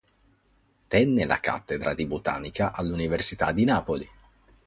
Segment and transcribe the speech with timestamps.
[0.87, 4.09] Tenne la cattedra di Botanica all'Università di Napoli.